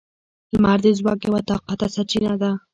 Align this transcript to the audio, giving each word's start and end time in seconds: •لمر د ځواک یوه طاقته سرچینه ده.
•لمر 0.53 0.77
د 0.83 0.87
ځواک 0.99 1.19
یوه 1.27 1.39
طاقته 1.49 1.87
سرچینه 1.95 2.33
ده. 2.41 2.51